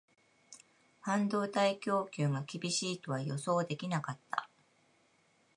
[1.01, 4.49] 半導体供給が厳しいとは予想できなかった